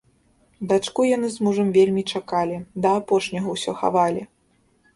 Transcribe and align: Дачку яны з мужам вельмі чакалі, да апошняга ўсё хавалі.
Дачку 0.71 1.01
яны 1.09 1.29
з 1.33 1.37
мужам 1.49 1.67
вельмі 1.77 2.03
чакалі, 2.19 2.57
да 2.85 2.89
апошняга 3.03 3.49
ўсё 3.57 3.79
хавалі. 3.83 4.21